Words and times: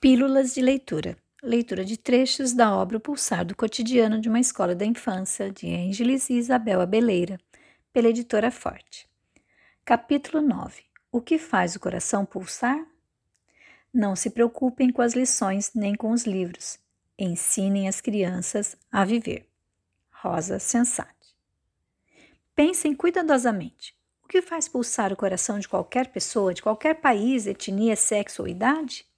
Pílulas 0.00 0.54
de 0.54 0.62
leitura. 0.62 1.18
Leitura 1.42 1.84
de 1.84 1.96
trechos 1.96 2.52
da 2.52 2.72
obra 2.72 2.98
O 2.98 3.00
Pulsar 3.00 3.44
do 3.44 3.56
Cotidiano 3.56 4.20
de 4.20 4.28
uma 4.28 4.38
Escola 4.38 4.72
da 4.72 4.86
Infância, 4.86 5.50
de 5.50 5.74
Ângeles 5.74 6.30
e 6.30 6.34
Isabel 6.34 6.80
Abeleira, 6.80 7.36
pela 7.92 8.06
editora 8.06 8.48
Forte. 8.48 9.08
Capítulo 9.84 10.40
9. 10.40 10.84
O 11.10 11.20
que 11.20 11.36
faz 11.36 11.74
o 11.74 11.80
coração 11.80 12.24
pulsar? 12.24 12.78
Não 13.92 14.14
se 14.14 14.30
preocupem 14.30 14.92
com 14.92 15.02
as 15.02 15.14
lições 15.14 15.72
nem 15.74 15.96
com 15.96 16.12
os 16.12 16.22
livros. 16.22 16.78
Ensinem 17.18 17.88
as 17.88 18.00
crianças 18.00 18.76
a 18.92 19.04
viver. 19.04 19.48
Rosa 20.12 20.60
Sensate. 20.60 21.34
Pensem 22.54 22.94
cuidadosamente. 22.94 23.96
O 24.22 24.28
que 24.28 24.42
faz 24.42 24.68
pulsar 24.68 25.12
o 25.12 25.16
coração 25.16 25.58
de 25.58 25.68
qualquer 25.68 26.12
pessoa, 26.12 26.54
de 26.54 26.62
qualquer 26.62 27.00
país, 27.00 27.48
etnia, 27.48 27.96
sexo 27.96 28.42
ou 28.42 28.48
idade? 28.48 29.08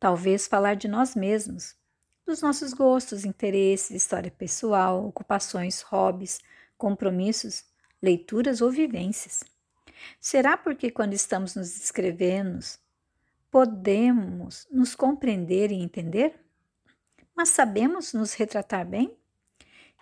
Talvez 0.00 0.46
falar 0.46 0.76
de 0.76 0.88
nós 0.88 1.14
mesmos, 1.14 1.76
dos 2.24 2.40
nossos 2.40 2.72
gostos, 2.72 3.26
interesses, 3.26 3.90
história 3.90 4.30
pessoal, 4.30 5.06
ocupações, 5.06 5.82
hobbies, 5.82 6.40
compromissos, 6.78 7.64
leituras 8.00 8.62
ou 8.62 8.70
vivências. 8.70 9.44
Será 10.18 10.56
porque 10.56 10.90
quando 10.90 11.12
estamos 11.12 11.54
nos 11.54 11.76
escrevendo, 11.76 12.58
podemos 13.50 14.66
nos 14.70 14.94
compreender 14.94 15.70
e 15.70 15.82
entender? 15.82 16.34
Mas 17.36 17.50
sabemos 17.50 18.14
nos 18.14 18.32
retratar 18.32 18.86
bem? 18.86 19.14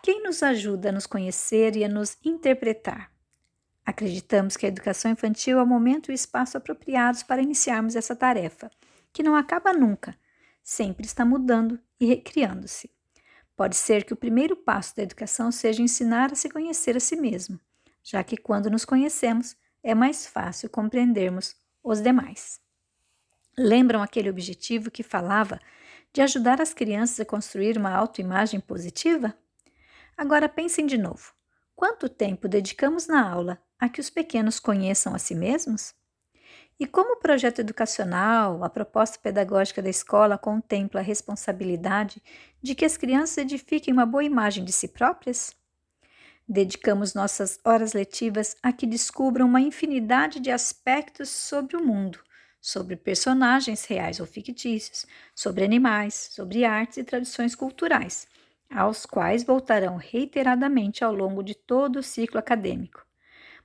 Quem 0.01 0.23
nos 0.23 0.45
ajuda 0.45 0.91
a 0.91 0.92
nos 0.92 1.09
conhecer 1.09 1.75
e 1.75 1.84
a 1.84 1.89
nos 1.89 2.17
interpretar? 2.25 3.11
Acreditamos 3.84 4.56
que 4.56 4.65
a 4.65 4.69
educação 4.69 5.11
infantil 5.11 5.59
é 5.59 5.62
o 5.62 5.67
momento 5.67 6.09
e 6.09 6.12
o 6.12 6.15
espaço 6.15 6.56
apropriados 6.56 7.25
para 7.25 7.42
iniciarmos 7.42 7.97
essa 7.97 8.15
tarefa 8.15 8.70
que 9.12 9.23
não 9.23 9.35
acaba 9.35 9.73
nunca, 9.73 10.17
sempre 10.62 11.07
está 11.07 11.25
mudando 11.25 11.79
e 11.98 12.07
recriando-se. 12.07 12.91
Pode 13.56 13.77
ser 13.77 14.05
que 14.05 14.12
o 14.12 14.17
primeiro 14.17 14.55
passo 14.55 14.95
da 14.95 15.03
educação 15.03 15.51
seja 15.51 15.83
ensinar 15.83 16.33
a 16.33 16.37
se 16.37 16.48
conhecer 16.48 16.97
a 16.97 17.01
si 17.01 17.17
mesmo, 17.17 17.59
já 18.03 18.23
que 18.23 18.36
quando 18.36 18.70
nos 18.70 18.84
conhecemos 18.84 19.56
é 19.83 19.95
mais 19.95 20.27
fácil 20.27 20.70
compreendermos 20.70 21.56
os 21.83 22.01
demais. 22.01 22.61
Lembram 23.56 24.03
aquele 24.03 24.31
objetivo 24.31 24.91
que 24.91 25.03
falava 25.03 25.59
de 26.12 26.23
ajudar 26.23 26.61
as 26.61 26.73
crianças 26.73 27.19
a 27.19 27.25
construir 27.25 27.77
uma 27.77 27.92
autoimagem 27.92 28.61
positiva? 28.61 29.34
Agora 30.17 30.48
pensem 30.48 30.86
de 30.86 30.97
novo. 30.97 31.33
Quanto 31.75 32.09
tempo 32.09 32.48
dedicamos 32.48 33.06
na 33.06 33.29
aula 33.29 33.61
a 33.79 33.89
que 33.89 34.01
os 34.01 34.11
pequenos 34.11 34.59
conheçam 34.61 35.14
a 35.14 35.19
si 35.19 35.34
mesmos? 35.34 35.95
E 36.81 36.87
como 36.87 37.15
o 37.15 37.17
projeto 37.19 37.59
educacional, 37.61 38.62
a 38.62 38.71
proposta 38.71 39.19
pedagógica 39.19 39.83
da 39.83 39.91
escola 39.91 40.39
contempla 40.39 41.01
a 41.01 41.03
responsabilidade 41.03 42.23
de 42.62 42.75
que 42.75 42.85
as 42.85 42.97
crianças 42.97 43.39
edifiquem 43.39 43.93
uma 43.93 44.07
boa 44.07 44.23
imagem 44.23 44.65
de 44.65 44.73
si 44.73 44.87
próprias? 44.87 45.57
Dedicamos 46.48 47.15
nossas 47.15 47.59
horas 47.65 47.93
letivas 47.93 48.57
a 48.62 48.73
que 48.73 48.87
descubram 48.87 49.47
uma 49.47 49.61
infinidade 49.61 50.41
de 50.41 50.51
aspectos 50.51 51.29
sobre 51.29 51.77
o 51.77 51.85
mundo, 51.85 52.20
sobre 52.61 52.97
personagens 52.97 53.85
reais 53.85 54.20
ou 54.20 54.27
fictícios, 54.27 55.05
sobre 55.35 55.65
animais, 55.65 56.31
sobre 56.33 56.65
artes 56.65 56.98
e 56.98 57.05
tradições 57.05 57.55
culturais, 57.57 58.29
aos 58.70 59.05
quais 59.05 59.42
voltarão 59.42 59.97
reiteradamente 59.97 61.05
ao 61.05 61.13
longo 61.15 61.42
de 61.42 61.55
todo 61.55 61.97
o 61.98 62.03
ciclo 62.03 62.39
acadêmico 62.39 63.05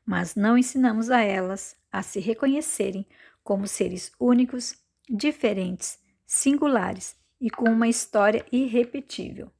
mas 0.05 0.35
não 0.35 0.57
ensinamos 0.57 1.09
a 1.09 1.21
elas 1.21 1.75
a 1.93 2.01
se 2.01 2.19
reconhecerem 2.19 3.05
como 3.43 3.67
seres 3.67 4.11
únicos, 4.19 4.75
diferentes, 5.07 5.99
singulares 6.25 7.15
e 7.39 7.51
com 7.51 7.69
uma 7.69 7.87
história 7.87 8.43
irrepetível. 8.51 9.51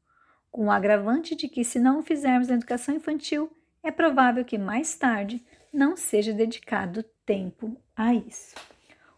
Com 0.50 0.66
o 0.66 0.72
agravante 0.72 1.36
de 1.36 1.48
que, 1.48 1.64
se 1.64 1.78
não 1.80 2.00
o 2.00 2.02
fizermos 2.02 2.48
na 2.48 2.56
educação 2.56 2.96
infantil, 2.96 3.52
é 3.84 3.92
provável 3.92 4.44
que 4.44 4.58
mais 4.58 4.96
tarde 4.96 5.46
não 5.72 5.96
seja 5.96 6.34
dedicado 6.34 7.04
tempo 7.24 7.78
a 7.96 8.16
isso. 8.16 8.56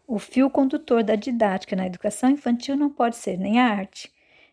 O 0.06 0.18
fio 0.18 0.50
condutor 0.50 1.02
da 1.02 1.16
didática 1.16 1.74
na 1.74 1.86
educação 1.86 2.28
infantil 2.28 2.76
não 2.76 2.90
pode 2.90 3.16
ser 3.16 3.38
nem 3.38 3.58
a 3.60 3.66
arte, 3.66 4.12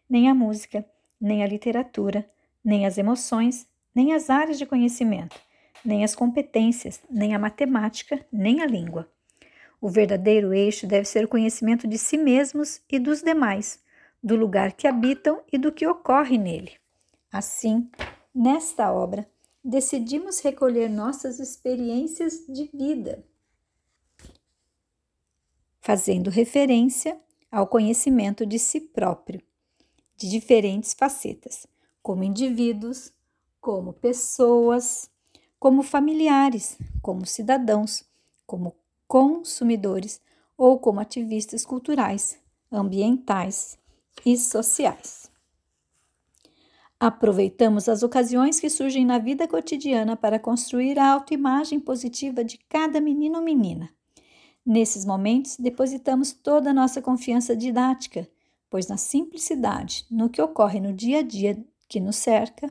nem 0.10 0.30
a 0.30 0.34
música, 0.34 0.86
nem 1.20 1.44
a 1.44 1.48
literatura, 1.48 2.30
nem 2.64 2.86
as 2.86 2.98
emoções, 2.98 3.68
nem 3.94 4.14
as 4.14 4.30
áreas 4.30 4.58
de 4.58 4.66
conhecimento 4.66 5.40
nem 5.84 6.04
as 6.04 6.16
competências, 6.16 7.02
nem 7.10 7.36
a 7.36 7.40
matemática, 7.40 8.26
nem 8.32 8.62
a 8.62 8.66
língua. 8.66 9.10
O 9.82 9.90
verdadeiro 9.90 10.54
eixo 10.54 10.88
deve 10.88 11.06
ser 11.06 11.26
o 11.26 11.28
conhecimento 11.28 11.88
de 11.88 11.98
si 11.98 12.18
mesmos 12.18 12.82
e 12.90 12.98
dos 12.98 13.22
demais, 13.22 13.82
do 14.24 14.36
lugar 14.36 14.72
que 14.72 14.88
habitam 14.88 15.42
e 15.52 15.58
do 15.58 15.72
que 15.72 15.86
ocorre 15.86 16.38
nele. 16.38 16.72
Assim, 17.32 17.90
nesta 18.34 18.94
obra, 18.94 19.28
decidimos 19.64 20.40
recolher 20.40 20.90
nossas 20.90 21.40
experiências 21.40 22.46
de 22.48 22.70
vida, 22.74 23.26
fazendo 25.82 26.30
referência 26.30 27.20
ao 27.52 27.68
conhecimento 27.68 28.46
de 28.46 28.58
si 28.58 28.80
próprio, 28.80 29.42
de 30.16 30.30
diferentes 30.30 30.94
facetas, 30.94 31.68
como 32.02 32.24
indivíduos, 32.24 33.12
como 33.60 33.94
pessoas, 33.94 35.10
como 35.64 35.82
familiares, 35.82 36.78
como 37.02 37.26
cidadãos, 37.26 38.04
como 38.46 38.76
consumidores 39.08 40.20
ou 40.58 40.78
como 40.78 41.00
ativistas 41.00 41.66
culturais, 41.66 42.38
ambientais 42.70 43.80
e 44.26 44.36
sociais. 44.36 45.32
Aproveitamos 47.00 47.88
as 47.88 48.04
ocasiões 48.04 48.60
que 48.60 48.70
surgem 48.70 49.06
na 49.06 49.18
vida 49.18 49.48
cotidiana 49.48 50.18
para 50.18 50.38
construir 50.38 51.00
a 51.00 51.10
autoimagem 51.14 51.80
positiva 51.80 52.44
de 52.44 52.58
cada 52.68 53.00
menino 53.00 53.38
ou 53.38 53.42
menina. 53.46 53.90
Nesses 54.66 55.06
momentos, 55.06 55.56
depositamos 55.56 56.34
toda 56.34 56.72
a 56.72 56.74
nossa 56.74 57.02
confiança 57.02 57.56
didática, 57.56 58.30
pois 58.70 58.88
na 58.88 58.98
simplicidade, 58.98 60.06
no 60.12 60.30
que 60.30 60.42
ocorre 60.42 60.82
no 60.82 60.92
dia 60.92 61.20
a 61.20 61.24
dia 61.24 61.66
que 61.88 62.02
nos 62.02 62.18
cerca, 62.18 62.70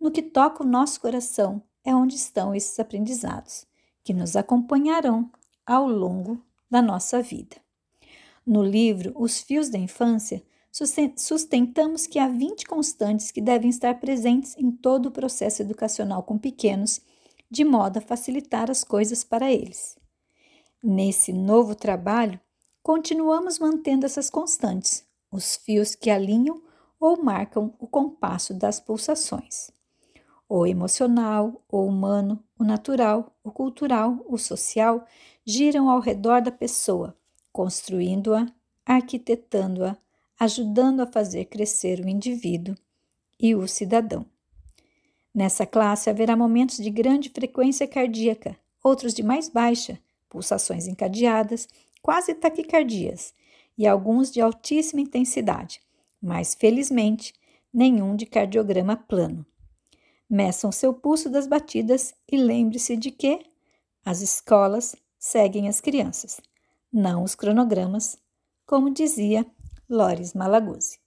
no 0.00 0.10
que 0.10 0.22
toca 0.22 0.64
o 0.64 0.66
nosso 0.66 1.00
coração 1.00 1.62
é 1.86 1.94
onde 1.94 2.16
estão 2.16 2.52
esses 2.52 2.78
aprendizados, 2.80 3.64
que 4.02 4.12
nos 4.12 4.34
acompanharão 4.34 5.30
ao 5.64 5.88
longo 5.88 6.42
da 6.68 6.82
nossa 6.82 7.22
vida. 7.22 7.56
No 8.44 8.62
livro 8.62 9.12
Os 9.14 9.40
Fios 9.40 9.68
da 9.68 9.78
Infância, 9.78 10.42
sustentamos 11.16 12.06
que 12.08 12.18
há 12.18 12.26
20 12.26 12.66
constantes 12.66 13.30
que 13.30 13.40
devem 13.40 13.70
estar 13.70 14.00
presentes 14.00 14.56
em 14.58 14.70
todo 14.70 15.06
o 15.06 15.10
processo 15.12 15.62
educacional 15.62 16.24
com 16.24 16.36
pequenos, 16.36 17.00
de 17.48 17.64
modo 17.64 17.98
a 17.98 18.02
facilitar 18.02 18.68
as 18.68 18.82
coisas 18.82 19.22
para 19.22 19.50
eles. 19.50 19.96
Nesse 20.82 21.32
novo 21.32 21.76
trabalho, 21.76 22.40
continuamos 22.82 23.60
mantendo 23.60 24.04
essas 24.04 24.28
constantes, 24.28 25.06
os 25.30 25.54
fios 25.54 25.94
que 25.94 26.10
alinham 26.10 26.60
ou 26.98 27.22
marcam 27.22 27.72
o 27.78 27.86
compasso 27.86 28.52
das 28.52 28.80
pulsações 28.80 29.70
o 30.48 30.66
emocional, 30.66 31.62
o 31.68 31.84
humano, 31.84 32.42
o 32.58 32.64
natural, 32.64 33.36
o 33.42 33.50
cultural, 33.50 34.24
o 34.28 34.38
social, 34.38 35.04
giram 35.44 35.90
ao 35.90 36.00
redor 36.00 36.40
da 36.40 36.52
pessoa, 36.52 37.16
construindo-a, 37.52 38.46
arquitetando-a, 38.84 39.96
ajudando 40.38 41.00
a 41.00 41.06
fazer 41.06 41.46
crescer 41.46 42.00
o 42.00 42.08
indivíduo 42.08 42.76
e 43.38 43.54
o 43.54 43.66
cidadão. 43.66 44.24
Nessa 45.34 45.66
classe 45.66 46.08
haverá 46.08 46.36
momentos 46.36 46.76
de 46.76 46.90
grande 46.90 47.28
frequência 47.28 47.86
cardíaca, 47.86 48.56
outros 48.82 49.12
de 49.12 49.22
mais 49.22 49.48
baixa, 49.48 49.98
pulsações 50.28 50.86
encadeadas, 50.86 51.68
quase 52.00 52.34
taquicardias, 52.34 53.34
e 53.76 53.86
alguns 53.86 54.30
de 54.30 54.40
altíssima 54.40 55.02
intensidade, 55.02 55.82
mas 56.22 56.54
felizmente 56.54 57.34
nenhum 57.72 58.16
de 58.16 58.24
cardiograma 58.24 58.96
plano. 58.96 59.44
Meçam 60.28 60.72
seu 60.72 60.92
pulso 60.92 61.30
das 61.30 61.46
batidas 61.46 62.14
e 62.30 62.36
lembre-se 62.36 62.96
de 62.96 63.10
que 63.10 63.46
as 64.04 64.20
escolas 64.20 64.96
seguem 65.18 65.68
as 65.68 65.80
crianças, 65.80 66.40
não 66.92 67.22
os 67.22 67.34
cronogramas, 67.34 68.18
como 68.66 68.92
dizia 68.92 69.46
Lores 69.88 70.34
Malaguzzi. 70.34 70.98